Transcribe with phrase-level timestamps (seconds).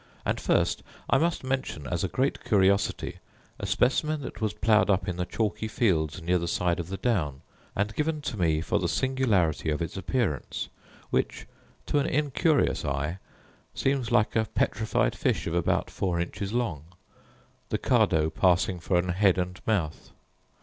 [0.25, 0.81] And first
[1.11, 3.19] I must mention, as a great curiosity,
[3.59, 6.97] a specimen that was ploughed up in the chalky fields, near the side of the
[6.97, 7.41] down,
[7.75, 10.69] and given to me for the singularity of its appearance,
[11.11, 11.45] which,
[11.85, 13.19] to an incurious eye,
[13.75, 16.85] seems like a petrified fish of about four inches long,
[17.69, 20.09] the cardo passing for an head and mouth.